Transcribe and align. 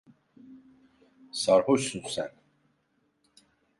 Sarhoşsun 1.31 2.03
sen. 2.07 2.31